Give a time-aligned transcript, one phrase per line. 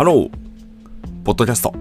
[0.00, 0.30] ハロー
[1.24, 1.74] ポッドキャスト。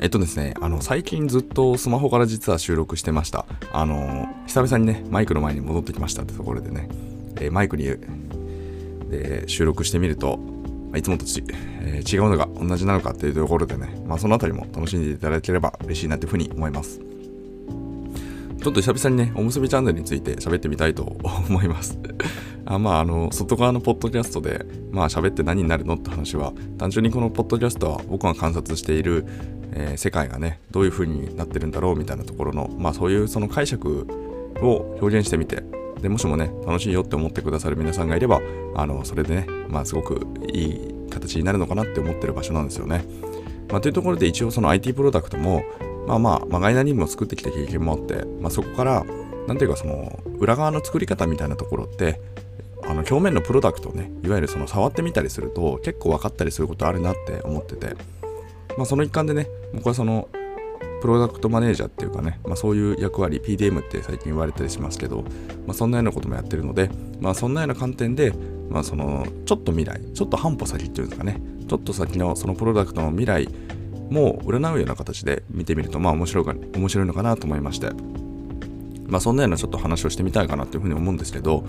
[0.00, 3.46] えっとですね、あの、最近ずっとスマホから実は収録してました。
[3.72, 6.88] あの、久々にね、マイクの前に戻ってきましたってところでね、
[7.36, 7.84] えー、マイクに
[9.10, 10.40] で収録してみると、
[10.96, 11.44] いつもとち、
[11.82, 16.98] えー、違うのが同じなのかっていうところでね、まあそのあたりも楽しんでいただければ嬉しいなというふうに思います。
[16.98, 21.16] ちょっと久々にね、おむすびチャンネルについて喋ってみたいと
[21.48, 21.96] 思います。
[22.74, 29.26] あまあ、あの、外側のポッドキャストで、まあ、喋って何になるのって話は、単純にこのポッドキャストは僕が観察している、
[29.72, 34.06] えー、世界がね、どういう風になってるんだろうみたいなところの、まあ、そういうその解釈
[34.62, 35.62] を表現してみて、
[36.00, 38.40] で、もしもね、楽しいよって思ってくださる皆さんがいれば、
[38.74, 43.04] あの、それでね、まあ、すごくいい形になるのかなって思ってる場所なんですよね。
[43.70, 45.62] まあ、というところで一応その IT プロダクトも、
[46.06, 49.04] まあまあ、まがいなにも作ってきた経験もあって、まあ、そこから、
[49.46, 52.20] なんていうかその裏側の作り方みたいなところって
[52.92, 57.96] あの表面のプロダクトをねいわゆるその触ってみたりすると結構分かったりすることあるなって思ってて、
[58.76, 60.28] まあ、その一環でね僕はその
[61.00, 65.22] プロダクトマネージャーっていうかね、まあ、そういう役割 PDM って最近言われたりしますけど、
[65.66, 68.34] まあ、そんなようなこともやってるので、まあ、そんなような観点で、
[68.68, 73.48] まあ、そのちょっと未来ちょっと半歩先っていうんですかねちょっと先のそのプロダクトの未来
[74.10, 77.88] も占うような形で見てみるとまあ面白いか面白いのかなと思いまして。
[79.12, 81.66] まあそんなようなちょっと話をしてみたいかなというふうに思うんですけど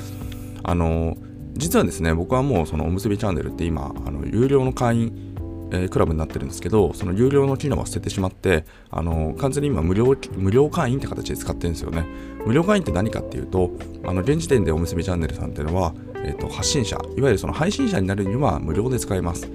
[0.63, 1.17] あの
[1.53, 5.33] 実はですね僕はもうそのおむすびチャンネルって今あの有料の会員
[5.73, 12.05] え、クラブになってるんですけど、その有料の機能は捨ててしまって、あの完全に今無料、無料会員って形で使ってるんですよね。
[12.45, 13.71] 無料会員って何かっていうと、
[14.05, 19.49] あの現時点でおむすびチャンネルさんっていうのは、えーと、発信者、いわゆるその配信者になるには無料で使えます。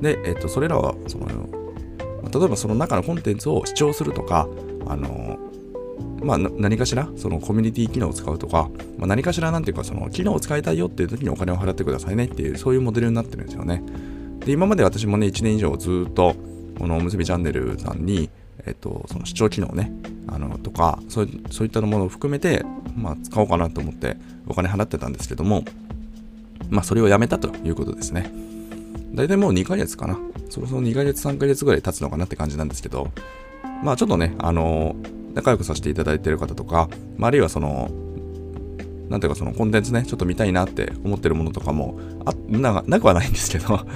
[0.00, 4.48] で、えーと、それらはその、例えばその中のコンテンツを視聴するとか、
[4.86, 5.38] あの
[6.22, 13.82] まあ、何かしらそのコミュニティ機能を使うとか、まあ、何かしらなんていうかその機能を使いたいよっていう時にお金を払ってくださいねっていうそういうモデルになってるんですよね
[14.40, 16.34] で今まで私もね1年以上ずっと
[16.78, 18.30] このおむすびチャンネルさんに
[18.66, 19.92] えっと、その視聴機能ね、
[20.28, 22.64] あの、とか、そうそういったものを含めて、
[22.96, 24.16] まあ、使おうかなと思って
[24.46, 25.64] お金払ってたんですけども、
[26.70, 28.30] まあ、それをやめたということですね。
[29.14, 30.18] 大体もう2ヶ月かな。
[30.48, 33.10] そろそろ2ヶ月、3ヶ月ぐらい経つのかなって感じなんですけど、
[33.82, 34.94] まあ、ちょっとね、あの
[35.34, 37.90] 仲良くさせていただいてる方とか、まあ、あるいはその、
[39.08, 43.86] なんていうかそのコンテンツね、ちょっと見たいなって思ってるものとかもあななくはないんですけど、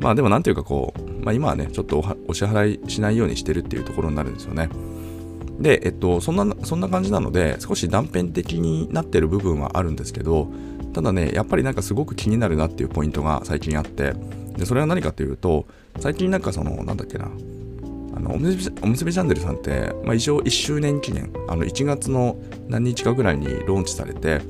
[0.00, 4.70] まあでもなんていうかこう、まあ今はね、ちょっとお支払いしないようにしてるっていうところになるんですよね。
[5.60, 10.48] で、えっと、そんな、そんな感じなので、少し断片的になってる部分はあるんですけど、
[10.92, 14.14] ただね、やっぱりなんかすごく気になるなっていうポイントが最近あって、
[14.56, 15.66] で、それは何かっていうと、
[16.00, 17.28] 最近なんかその、なんだっけな、
[18.22, 22.36] のおむすびおむすびチャンネルさんって、まあ、一応1周年記念あの1月の
[22.68, 24.40] 何日かぐらいにローンチされて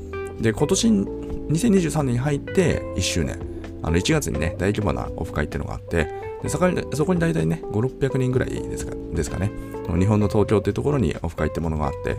[0.41, 3.53] で今年2023年に入って1周年。
[3.83, 6.09] あの1月にね大規模なオフ会っていうのがあって
[6.43, 9.50] でそこにそこに大体ね5600人ぐらいですかですかね。
[9.99, 12.16] 日本の東京っていうところにオフ会ってものがあって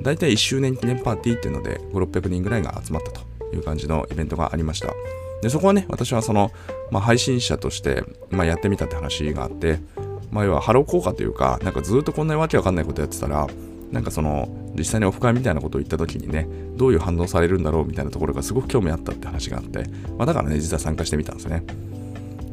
[0.00, 3.22] 大体1周年記念パーティーっていうので5600人ぐらいが集まったと
[3.54, 4.92] いう感じのイベントがありました。
[5.42, 6.50] でそこはね私はその、
[6.90, 9.80] まあ、配信者として、まあ、やってみたって話があって
[10.30, 13.46] まあ、要はハロー効果というか、なんかずっとこんなわけわかんないことやってたら、
[13.92, 19.84] なんかその、実際にオフ会みたいなことを言った時にね、どういう反応されるんだろうみたいなところがすごく興味あったって話があって、
[20.18, 21.62] まあ、だからね、実は参加してみたんですね。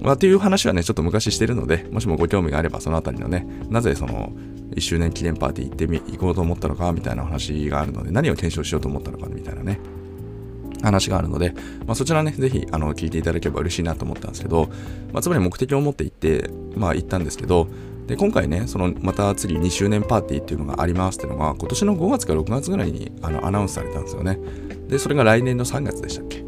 [0.01, 4.31] まあ、っていう話はね、ちょっと昔してるので、もしもご興味があれば、そのあたりのね、なぜその、
[4.75, 9.79] 1周年記念パーティー行ってみ、行こうと思ったのか、みたいな話があるので、何を検証しようと思ったのか、みたいなね、
[10.83, 11.53] 話があるので、
[11.85, 14.69] まあ、そちらね、ぜひ、あの、聞いていただければ嬉しいなと思ったんですけど、
[15.11, 17.67] まあ、つまり目的を持って行って、まあ、行ったんですけど、
[18.07, 24.39] で、今回ね、その、また次2周年パーティーっていうのがありますっていうのが、今年の5月か6月ぐらいにあのアナウンスされたんですよね。
[24.87, 26.43] で、それが来年の3月でしたっけ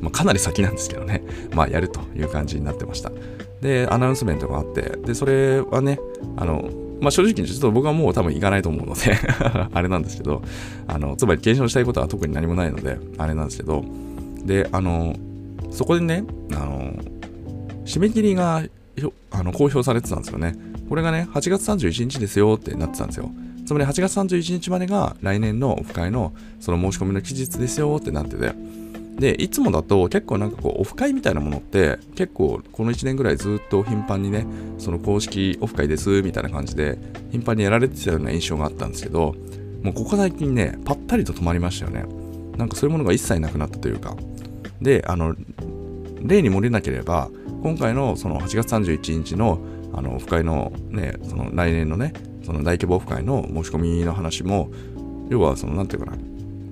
[0.00, 3.12] まあ、かなり先なんですけどね、まあ、やるという感じになってました。
[3.60, 5.98] で、アナウンスメントがあって、で、それはね、
[6.36, 9.16] あの、まあ、正直にちょっと僕はもう多分行かないと思うので
[9.72, 10.42] あれなんですけど、
[10.86, 13.84] あの、つまり検証したいことは特に何もないので、あれなんですけど、
[14.44, 15.14] で、あの、
[15.70, 16.92] そこでね、あの、
[17.84, 18.62] 締め切りが
[19.30, 20.54] あの公表されてたんですよね。
[20.88, 23.30] これがね、8月31日ですよってなってたんですよ。
[23.66, 28.52] つまり8月31日までが来年のオフ会のその申し込みの期日ですよってなってて。
[29.20, 34.46] で、いつもだと結構なんかこうオフ会みたいなものって結構この1年ぐらいずっと頻繁にね、
[34.78, 36.98] その公式オフ会ですみたいな感じで
[37.30, 39.34] 頻繁にやられてたような印象があったんですけど、
[39.82, 42.04] もうここ最近ね、ぱったりと止まりましたよね。
[42.56, 44.16] なんかそういうものが一切なくなったというか。
[44.80, 45.36] で、あの、
[46.22, 47.30] 例に漏れなければ、
[47.62, 49.60] 今回のその8月31日の
[49.92, 54.70] あのオフ会のね、その来年のね、その大規模オフ会の申し込みの話も、
[55.28, 56.16] 要はその、なんていうかな、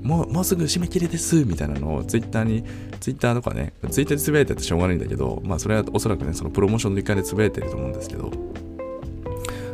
[0.02, 2.64] もうもうすぐ締め切りですみたいなのをツイッターに
[3.00, 8.30] ツイッターとかねツイッターでつぶやいててしょうがないんだけどまあそれはおそらくねそのプロモーションの一環でつぶやいてると思うんですけど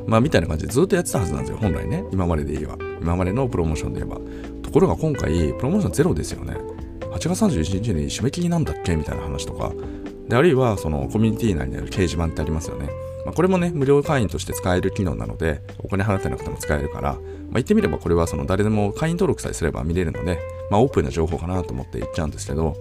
[0.07, 2.05] まあみたいな感じでずっとやってたはずなんですよ本来ね。
[2.13, 2.77] 今までで言えば。
[3.01, 4.21] 今までのプロモーションで言えば。
[4.63, 6.55] ところが今回プロモーションゼロですよね。
[7.11, 8.97] 8月31日に締め切りなんだっけ？
[8.97, 9.73] みたいな話とか。
[10.29, 12.91] であるいはそのコミュニティ内にある掲示板ってありますよね。
[13.25, 17.21] まあ、これもね、無料会員として使える機能なので、お金払ってなくても使えるから、まあ、
[17.55, 20.39] 言ってみればこれはその誰でも会員登録さえすれば見れるので、
[20.71, 22.77] まあ、オープンな情報かなと思って言っちゃうんですけど、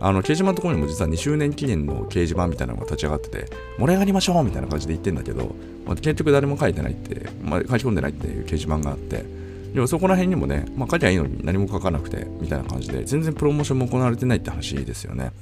[0.00, 3.46] あの掲示板のところにも実は2周年記念の掲示板みたいなのが立ち上がってて、
[3.78, 5.54] 盛り上がりましょうみたいな感じで言ってんだけど、
[5.86, 9.24] まあ、結局誰も書いてないって、まあ、書き込んでないっていう掲示板があって、
[9.72, 15.32] でもそこら辺にもね、まあ、書きゃいいのに何も書かなくて、みたいな感じで、全然プロモーションも行われてないって話ですよね。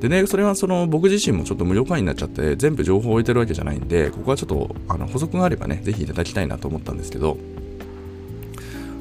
[0.00, 7.36] でね、それはその僕自身もちょっと無料会員になっちゃって全部情報を置いてるわけじゃないんで、ここはちょっとあの補足があればね、ぜひいただきたいなと思ったんですけど、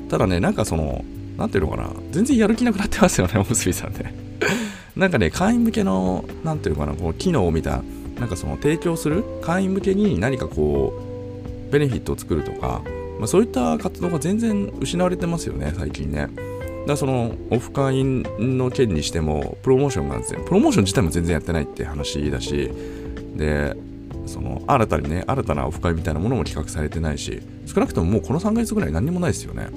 [0.09, 1.03] ただね、なんかその、
[1.38, 4.13] なんていうのかな、全然やる気なくなってますよね、おむすびさんね。
[4.95, 7.83] なんかね、会員向けの、なんていうのかな、こう機能を見た、
[8.19, 10.94] なんかその提供する会員向けに何かこ
[11.69, 12.81] う、ベネフィットを作るとか、
[13.19, 16.27] まあ、そういった活動が全然失われてますよね、最近ね。
[16.88, 22.72] だそのオフ会の件にしてもプロモーションが全プロモーション自体も全然やってないって話だし
[23.36, 23.75] で
[24.25, 29.69] その新たにね新たなオフ会みたいなものも企画されてないし少なくとももうこの3ヶ月ぐらい何もないですよね。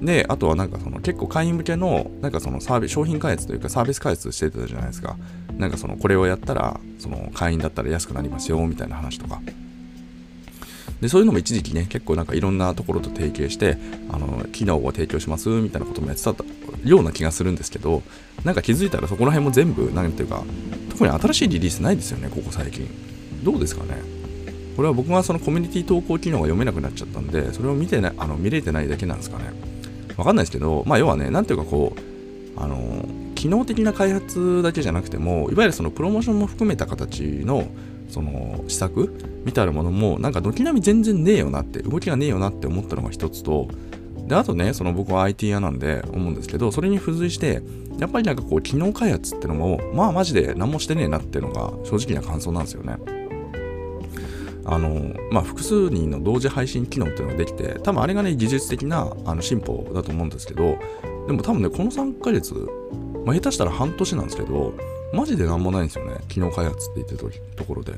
[0.00, 5.16] であとはなんかその結構会員向けのなんかそのサービス商品開発というかサービス開発してたじゃないですか。
[5.58, 9.42] なんかそのこれをやったらその会員だったら安くなりますよみたいな話とか。
[11.00, 13.78] でそういうのも一時期ね結構なんかいろんなところと提携して
[14.10, 16.34] あの機能を提供しますみたいなこともやってた
[16.84, 18.02] ような気がするんですけど
[18.44, 20.44] なんか気づいたらそこら辺も全部何ていうか
[20.90, 22.86] 特に新しいリリースないですよねここ最近。
[23.42, 24.02] どうですかね。
[24.76, 29.44] これは僕がそのコミュニティ投稿機能が読めなくなっちゃったんでそれを見てなあの見れてないだけなんですかね。
[30.16, 33.04] わかんないですけどまあ要はねなんていうかこうあの
[33.34, 37.68] 機能的な開発だけじゃなくてもいわゆるそのプロモーションも含めた形の
[38.10, 39.14] その施策
[39.44, 43.68] みたいなものもなんか軒並み全然ねえよなって動きがねえよなって思ったのが一つと
[44.26, 47.62] であとねその僕は IT 屋なんで思うんですけどそれに付随して
[47.98, 52.96] やっぱりなんかこう機能開発ってのもまあマジで何もしてねえなっていうのが正直な感想なんですよね。
[54.64, 60.78] あのまあ複数人の同時配信機能っていうのができて多分あれがね技術的なあの進歩だと思うんですけど
[61.26, 62.54] でも多分ねこの3ヶ月
[63.24, 64.74] まあ下手したら半年なんですけど
[65.12, 67.94] マジで何もないんですよね機能開発って言ってるところで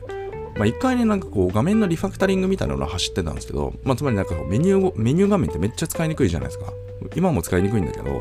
[0.54, 6.72] まあ、一回ね、なんかこう、画面のリファクタリングみたいなのが走ってたんですけど、まあ、つまりなんかメニュー、メニュー画面ってめっちゃ使いにくいじゃないですか。
[7.16, 8.20] 今も使いにくいんだけど、ま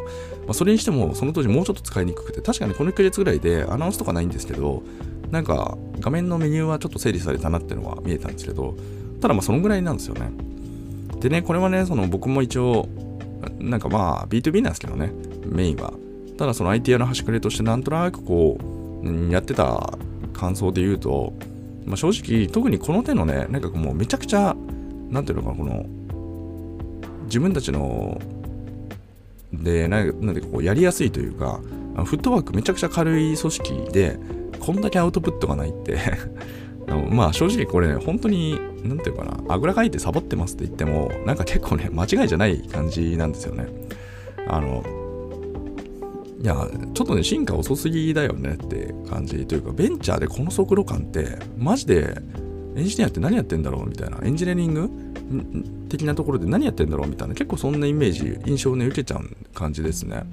[0.49, 4.81] あ、それにしても、その当時もうちょっと使いにくくて、確かにこの1ヶ月ぐらいでアナウンスとかないんですけど、
[5.29, 8.75] なんか画面のメニューはちょっと整理されたなっていうのは見えたんですけど、
[9.21, 10.31] ただまあそのぐらいなんですよね。
[11.19, 12.87] でね、これはね、その僕も一応、
[13.59, 15.11] なんかまあ B2B なんですけどね、
[15.45, 15.93] メインは。
[16.37, 18.80] ただその IT 屋の端くれとしてなんとなくこう、
[19.29, 19.97] やってた
[20.33, 21.33] 感想で言うと、
[21.85, 24.55] まあ、正直特にこの手のねなんかもうめちゃくちゃ
[25.09, 25.85] なんていうのかなこの
[27.25, 28.21] 自分たちの
[29.53, 31.59] でなんでこうやりやすいというか
[32.05, 34.17] フットワークめちゃくちゃ軽い組織で
[34.59, 35.97] こんだけアウトプットがないって
[37.09, 43.67] まあ正直これね本当に何ていうかなあぐらかいてサボってますって言ってもなんか結構ね間違いじゃない感じなんですよね。
[44.47, 44.83] あの
[46.41, 46.55] いや、
[46.93, 52.15] ちょっとね、進化遅すぎだよねって感じというか、ベンチャーでこの速度感って、マジで
[52.75, 54.89] エンジニアって何やってんだろうみたいな、エンジニアリング
[55.89, 60.23] 的なところで何やってんだろうみたいな、結構そんなイメージ、印象をね、受けちゃう感じですね。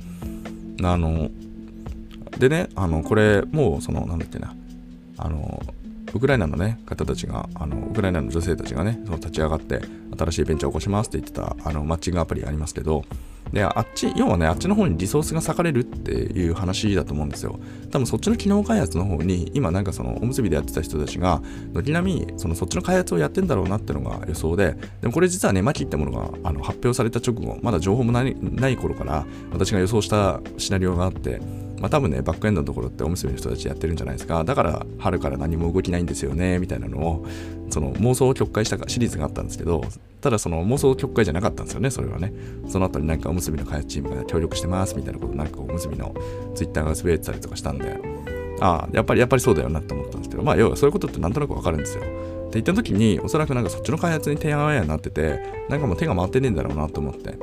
[0.82, 1.30] あの、
[2.38, 4.54] でね、あの、これ、もう、その、なんだっけな、
[5.18, 5.62] あの、
[6.14, 9.80] ウクライナのね、方たちが、あの、ウクライナの女性たちがね、その立ち上がって、
[10.16, 13.04] 新しいベンチャーを起こしますって言ってた、あの、マッチングアプリありますけど、
[13.52, 17.58] で、あっち、要はね、あっちの方にリソースが割かれるっていう話だと思うんですよ。
[17.90, 21.40] 多分そっちの機能開発の方に、今なんかそのおむすびでやってた人たちが、
[21.72, 31.40] 軒並みそのそっちの開発をやってんだろうなってのが予想で、でもこれ実はね、マキってものがあの発表された直後、まだ情報もないない頃から、私が予想したシナリオがあって、
[31.80, 34.42] まあ多分ね、バックエンドのところっておむすびの人たちやってるんじゃないですか。
[34.44, 37.26] だから春から何も動きないんですよね、みたいなのを、
[37.70, 39.82] その妄想を曲解したシリーズがあったんですけど、
[40.20, 42.32] ただその妄想曲解じゃなかったんですよね、それはね。
[42.68, 46.14] その後になんかおむすびの開発チームが協力してますみたいなことなんかおむすびの
[46.54, 48.00] ツイッターが滑ってたりとかしたんで、
[48.60, 52.02] ああ、やっぱりやっぱりそうだよなって思ったんですけど、まあ要はそういうことってなんとなくわかるんですよ。
[52.02, 57.38] って言った時に、おそらくなんかそっちの開発に提案案になってて、なんかもう手が回ってねえんだろうなと思って。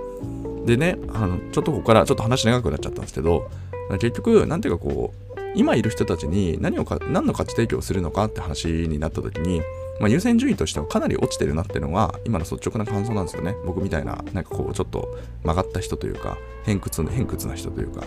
[0.65, 3.49] でね、あのちょっとここからちょっと話長くなっちゃったんですけど、
[3.91, 9.61] 結局、なんていうかこう、今いる人たちに何をか何の価値提供をするのかって話になった時に、
[9.99, 13.55] まあ、優先順位としてはかなり落ちてるなっていうのは今の率直な感想なんですよね。
[13.65, 18.03] 僕みたいななんかこうちょっと曲がった人というか偏屈偏屈な人というか、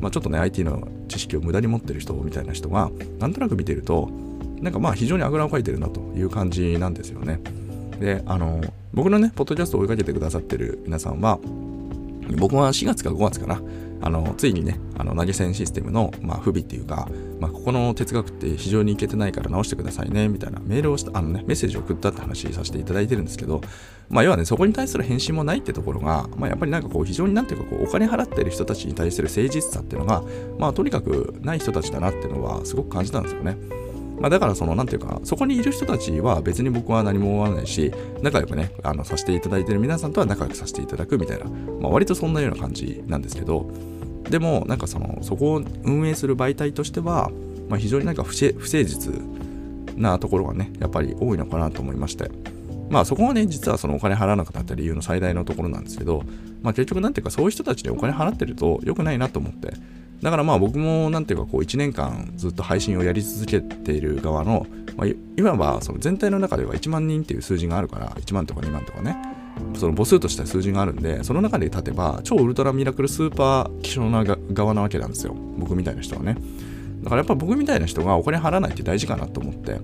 [0.00, 4.08] まあ、ちょっとね IT の知識を無駄に持ってる人みたいな人がなんとなく見てると
[4.60, 7.40] なんかまあ非常にあぐらをかいてるなという感じなんですよね。
[7.98, 8.60] であの
[8.94, 11.40] 僕のねポッドキャストを追いかけてくださってる皆さんは
[12.36, 13.60] 僕は4月か5月かな
[14.00, 17.08] あのついにねあの投げ銭システムの、まあ、不備っていうか、
[17.40, 23.60] まあ、ここの哲学って非常にいけてないから直してくださいねみたいなメールをしたあの、ね、メッセージを送ったって話させていただいてるんですけど、
[24.08, 30.22] まあ、要はねそこに対する返信もないってところが、まあ、やっぱりなんかこう非常になんていうかこうお金払ってる人たちに対する誠実さっていうのが、
[30.58, 33.56] まあ、とにかくない人たちだなっていうのはすごく感じたんですよね。
[34.20, 41.44] まあ、だからその、なんていうか、そこにいる人たちは別に僕は何も思わないし、仲良くね、あの、させていただいてる皆さんとは仲良くさせていただくみたいな、
[41.80, 43.70] まあ、割とそんなような感じなんですけど、
[44.28, 47.30] でも、なんかその、そこを運営する媒体としては、
[47.68, 49.12] まあ、非常になんか不誠実
[49.96, 52.30] なところがね、やっぱり多いのかなと思いまして、
[52.90, 56.22] まあそこがね、実はそのお金払わなくなった理由の最大のところなんですけど、
[56.62, 59.74] まあ結局なんていうかそういう人たちにお金払ってると良くないなと思って、
[60.22, 69.16] だからまあ僕もなんていうかこう1年間ずっと配信をやり続けている側の、まあ、いわばその全体の中では1万人っていう数字があるから1万とか2万とかね。
[69.74, 75.34] その母数とした数字があるんでその中で立てば超ウルトラミラクルスーパー希少な側なわけなんですよ。
[75.34, 76.36] 僕みたいな人はね。
[77.02, 79.80] だからやっぱ僕みたいな人がお金払わないって大事かなと思って。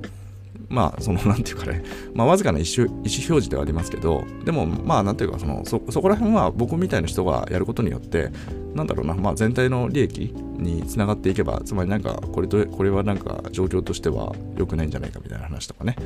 [0.69, 8.31] まあ、その、なんていうかね、まあ、わずかな意思表示ではありますけど、でも、まあ、なんていうか、その、そこら辺は僕みたいな人がやることによって、
[8.75, 15.97] なんだろうな、まあ、全体の利益につながっていけば、つまりなんか、これと、これはなんか、状況としては良くないんじゃないかみたいな話とかね、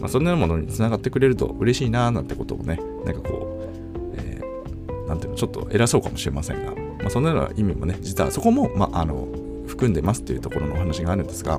[0.00, 9.28] まあ、そんなものにつながってくれると嬉しいな、なんてことをね、なんかこう、えー、なんていうの、ちょっと偉そうかもしれませんが、まあ、そんなような意味もね、実はそこも、まあ、あの、
[9.66, 11.58] 含んでますっていうところのお話があるんですが、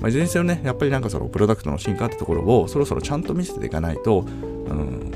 [0.00, 4.24] まあ、いずれにせよね、やっぱりなんかそのプロダクトの進化ってところをそろそろちゃんと見せていかないと、う
[4.72, 5.12] ん、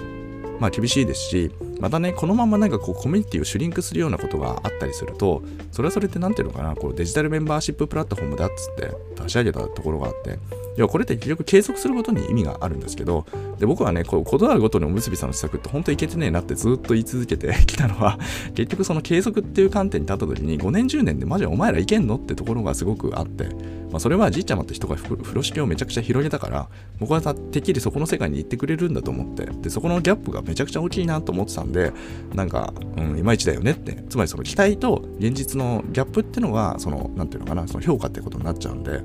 [0.62, 1.50] まあ厳しいですし、
[1.80, 5.42] またね、このままなんかこうコミュニティをシュリンクするようなことがあったりすると、
[5.72, 10.38] それはそれって何ていうのかな、こうデジタルメンバーシッププラットフォームだっつって立ち上げたところがあって、
[10.76, 13.26] いや、これって結局継続することに意味があるんですけど、
[13.58, 18.18] で僕はね、こう、ことあるごとにおむすびさんの施策って本当にいけてねえなってずっと言い続けてきたのは、
[18.54, 23.44] 結局その継続っていう観点に立った時に、5年10年でマジお前らいけんのってところがすごくあって、
[23.92, 31.92] まあ、それはじいちゃまって人が風呂敷をめちゃくちゃ広げたから、僕はてっきりそこの世界に行ってくれるんだと思って、で、そこのギャップがめちゃくちゃ大きいなと思ってたんで、
[32.34, 39.02] なんか、うん、いまいちだよねって、つまりその期待と現実のギャップってのが、その、なんていうのかな、その評価ってことになっちゃうんで、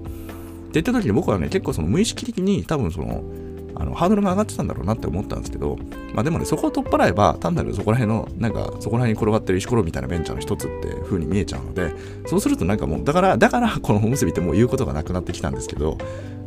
[0.67, 3.23] って言った時に僕はね、結構その無意識的に多分その、
[3.79, 5.77] あのハードルが上がってたんだろうなって思ったんですけど、
[6.13, 11.93] まあでもね、そこを取っ払えば、単なるそこら辺の、なんか、そこら辺に転がってる石ころみたいなベンチャーの一つって風に見えちゃうので、
[12.25, 15.99] そうするとなんかもう、だから、だからこのおむすびってもう言うことがなくなってきたんですけど、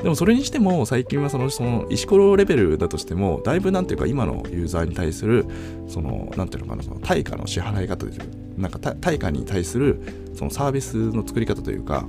[0.03, 5.47] でもそれにしても、最近はその、その石ころレベルだとしても、だいぶなんていうか、今のユーザーに対する、
[5.87, 8.13] その、なんていうのかな、その対価の支払い方で
[8.59, 10.01] なんか対価に対する、
[10.35, 12.09] そのサービスの作り方というか、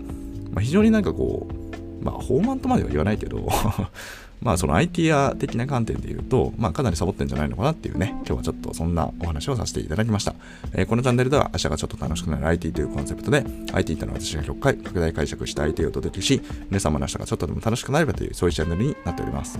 [0.51, 1.60] まあ、非常になんかこう、
[2.01, 3.47] まあ、放慢とまでは言わないけど
[4.41, 10.33] まあ、その IT や的な観点で言うと、まあ、かなりサボってんじゃないのかなっていうね、今日はちょっとそんなお話をさせていただきました。
[10.73, 16.41] えー、このチャンネルでは、明日がちょっと楽しくなる IT というコンセプトで、IT というのは私が極快、拡大解釈した IT をお届けし、
[16.71, 19.59] 皆様の明日がちょっとでも楽しくなればという、そういうチャンネルになっております。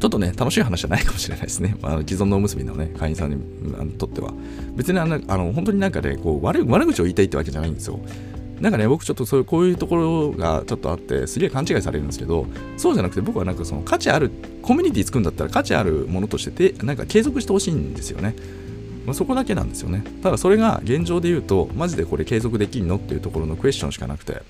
[0.00, 1.76] ちょっとね、楽しい話じゃないかもしれないですね。
[1.82, 4.32] まあ、既存のおむすびのね、会員さんにとっては。
[4.74, 8.00] 別にあの、あの本当になんかね、こう悪悪口を言いたいってわけじゃないんですよ。
[8.60, 12.46] なんかね、僕ちょっとそういうこういうところがちょっとあって、すげえ勘違いされるんですけど、
[12.76, 14.30] そうじゃなくて僕はなんかその価値ある、
[14.62, 18.34] コミュニティ作るんだったら価値あるものとしてて、なんか継続してほしいんですよね。
[19.04, 20.02] まあ、そこだけなんですよね。
[20.22, 24.42] ただそれが現状で言うと、マジでこれ継続できんのっていうところのクエスチョンしかなくて、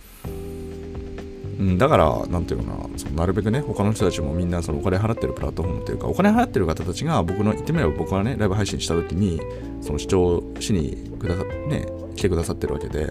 [1.59, 9.41] うん、だから、なんていうのかな、そのなるべくね、他の人たちもみんなそのお金払ってるプラットフォームというか、お金払ってる方たちが僕の、言ってみれば僕はね、ライブ配信した時に、
[9.81, 13.11] その視聴しにくださ、ね、来てくださってるわけで、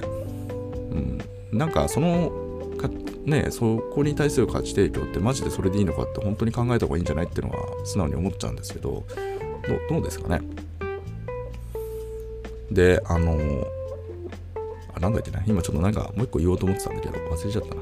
[1.52, 2.32] うん、なんかその
[2.78, 2.90] か
[3.26, 9.06] ねそこに対する価値提供ってマジでそれでいいのかって本当に考えた方がいいんじゃないっていうのは素直に思っちゃうんですけど
[9.90, 10.42] どうですかね？
[12.72, 13.38] であの
[14.96, 15.44] あなんだっけな？
[15.46, 17.82] 今ちょっとなんかもう一個言おうと思ってたんだけど忘れちゃったな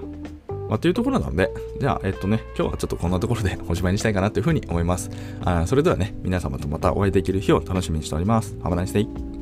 [0.70, 5.12] まあ、というところなんで、じゃあ、えっとね、今日はちょっとこんなところで おしまいにしたいかなというふうに思います。
[5.44, 8.56] あそれではね、皆様とまたお会いできる日を楽しみにしております。
[8.64, 9.33] Have a nice day!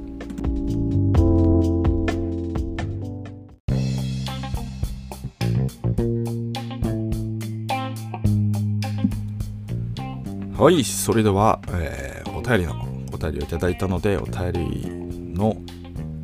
[10.62, 14.88] はい、それでは、えー、お便りのお便りをいただいたので、お便り
[15.34, 15.58] の、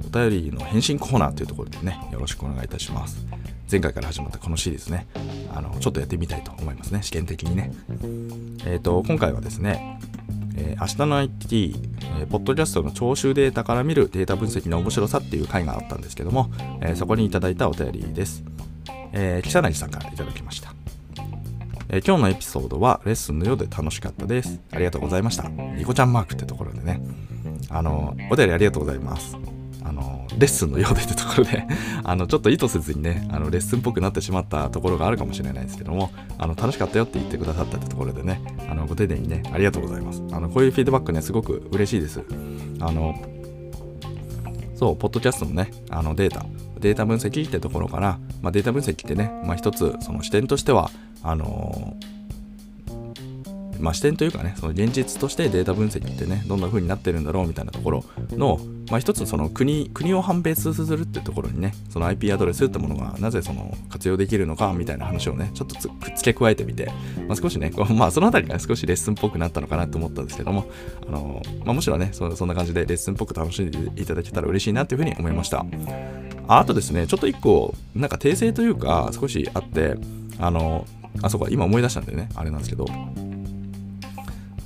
[0.05, 3.25] お便りの返信コーナーというところでね、よろしくお願いいたします。
[3.71, 5.07] 前回から始まったこのシリーズね、
[5.51, 7.73] あのちょっとやってみたいと思いますね試験的にね
[8.65, 9.99] えっ、ー、と今回はですね
[10.55, 11.75] えー、明日の IT、
[12.19, 16.49] えー、ポッドキャストの聴取データから見るデータ分析の面白さっていう回があったんですけども、
[16.81, 18.43] えー、そこにいただいたお便りです。
[19.13, 20.66] えー、木更木さんからいただきました。
[21.89, 24.59] えー、今日のエピソードはレッスンのようで楽しかったです。
[24.71, 25.47] ありがとうございました。
[25.47, 27.01] ニコちゃんマークってところでね、
[27.69, 29.37] あの、お便りありがとうございます。
[29.83, 31.65] あの、レッスンのようでってところで
[32.03, 40.21] あの、ちょっと意図せずにね、あの、レッスンっぽくなってしまったところがあるかもしれないですけども、あの、楽しかったよって言ってくださったってところでね、あの、ご丁寧にね、ありがとうございます。
[40.31, 42.21] あの、こういうフィードバックね、すごく嬉しいです。
[42.81, 43.15] あの、
[44.75, 46.45] そう、ポッドキャストのね、あのデータ、
[46.79, 50.91] データ分析ってところから、まあ、データ分析ってね、まあ、一つその視点としては、
[51.27, 51.97] あの、
[53.79, 66.91] まあ、視点というかね、その現実としてデータ分析ってね、どんな風になってるんだろうみたいなところの、まあ、一つその国国を判別するってところにね、その IP アドレスってものがなぜその活用できるのかみたいな話をね、ちょっとくっつけ加えてみて、
[67.27, 70.65] まあ、少しね、まあ、そのあたりが少しレッスンっぽくなったのかなと思ったんですけども、
[71.05, 75.65] あの、まあ、むしろねそ、そんな感じでレッスンっぽく楽しんでいただけたら嬉しいなっていうふうに思いました。
[76.47, 79.97] あとですね、ちょっと一個、なんか訂正というか、少しあって、
[80.39, 80.85] あの、
[81.21, 82.85] あ、そうか、今思い出したんでね、あれなんですけど、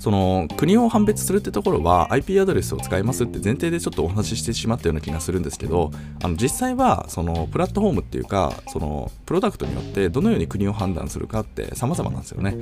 [0.01, 5.91] その国を判別するってところは IP アドレスを使いますって前提でちょっとお話ししてしまったような気がするんですけど
[6.23, 12.55] あの実際はそのプラットフォームっていうかそのプロダクトによってどのように国を判断するかって様々なんですよね。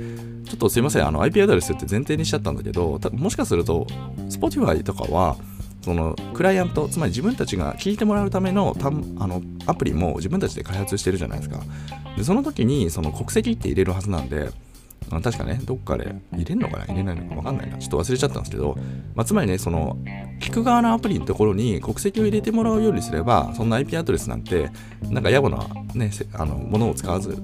[0.44, 3.86] ちょっとすいませんあの IP アドレスって前提にしちゃったんだけどもしかすると
[4.28, 5.38] Spotify とかは
[5.82, 11.60] そのクライアントつまり自分たちが聞いてもらうためのたあのアプリも自分たちで開発してるじゃないですか。
[12.16, 14.50] でその時にその国籍って入れるはずなんで
[15.10, 17.78] 確かねどっかで入れるのかな入れないのか分かんないな。
[17.78, 18.76] ちょっと忘れちゃったんですけど、
[19.14, 19.96] まあ、つまりねその
[20.40, 24.70] 聞く側のアプリのところに国籍を入れてもらうようにすればそんな IP アドレスなんて
[25.02, 27.42] なんか野暮なねあのものを使わず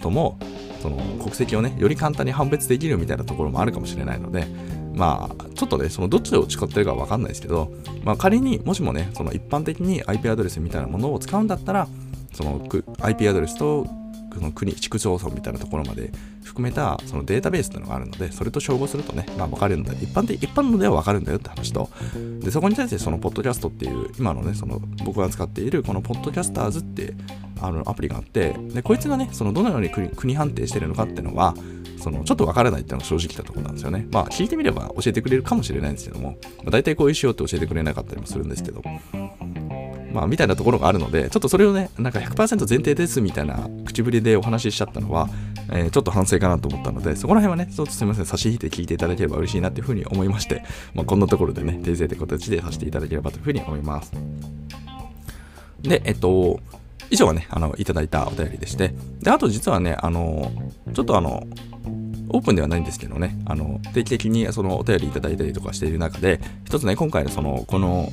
[0.00, 0.38] とも
[0.80, 4.46] その国籍をねより簡単に判別できるみたいなところもあるかもしれないので
[4.96, 7.72] まあ、ちょっとね、そのどっちを使ってるかわかんないですけど、
[8.02, 11.86] まあ、仮にもしもね、その一般的に IP アドレスみたいなものを使うんだったら、
[12.32, 12.66] その
[13.00, 13.86] IP アドレスと
[14.36, 16.10] その国、市区町村みたいなところまで
[16.44, 19.92] 含めたそのデータベースっていうのがあるので、それと照合するとね、まあ、分かるんだ。
[19.94, 21.88] 一般的、一般のでは分かるんだよって話と、
[22.40, 27.14] で、そこに対してそのポッドキャストっていう、今のね、その僕が使っているこのポッドキャスターズって
[27.60, 31.54] あのアプリがあって、で、こいつがね、そのどのように国国判定してるのかっていうのは、
[32.06, 34.06] そのちょっとわからないっていうのが正直なところなんですよね。
[34.12, 38.80] まあ聞いてみれば教えてくれるかもしれないんですけども、まあ、大体こういうしようって教えてくれなかったりもするんですけど、
[40.12, 45.28] まあみたいなところがあるので、ちょっとそれをね、なんか100%前提ですみたいな口ぶりでお話ししちゃったのは、
[45.72, 50.62] えー、ちょっと反省かなと思ったので、そこら辺はね、ちょっとすみません、差し引いて聞いていただければ嬉しいなっていうふうに思いまして、
[50.94, 54.12] まあ、こんなところでね、訂正って形でさせていただければというふうに思います。
[55.82, 56.60] で、えっと、
[57.10, 60.50] 以上はね、あの、いただいたお便りでして、で、あと実はね、あの、
[60.92, 61.46] ちょっとあの、
[62.28, 68.10] オープンではないんですけどね、あの、定期的にそのお便りいただいたりとかしている中で、一つね、今回のその、この、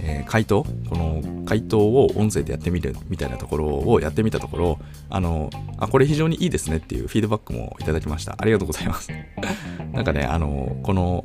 [0.00, 8.34] えー、回答この回答を音声でやってみるみたいなところをやってみたところ、あの、あ、これ非常にいいですねっていうフィードバックもいただきました。
[8.38, 9.10] ありがとうございます。
[9.92, 11.24] なんかね、あの、この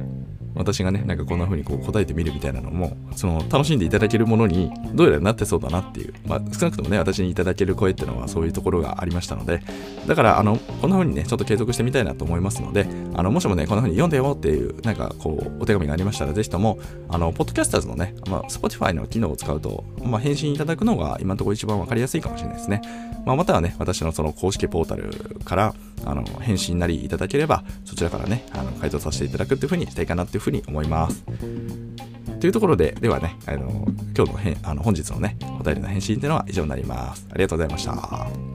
[0.55, 9.61] 私がね、なんかこんな風にこう答えてみるみたいなのも、その楽しんでいただけるものにどうやらなってそうだなっていう、まあ少なくともね、私にいただける声っていうのはそういうところがありましたので、
[10.07, 22.81] だからあの、こんな風にね、ちょっと継続してみたいなと思いますので、あの、もしもね、こんな風に読んでよっていう、なんかこう、お手紙がありましたら、ぜひとも、あの、ポッドキャスターズのね、まあ、Spotify の機能を使うと、まあ、返信いただくのが今のところ一番わかりやすいかもしれないですね。
[23.25, 25.11] まあ、またはね、私のその公式ポータル
[25.45, 31.23] から、あの、返信なりいただければ、そちらからね、あの、回答させていただくっていうふうにしたいかなっていうふうに思います。
[32.39, 33.85] というところで、ではね、あの
[34.15, 37.27] 今日のへあの本日のね、お便りの返信っていうのは以上になります。
[37.31, 38.48] ありがとうございました。